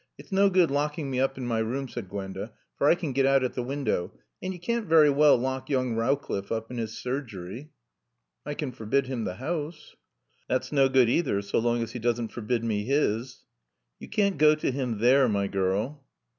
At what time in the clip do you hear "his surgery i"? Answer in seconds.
6.79-8.55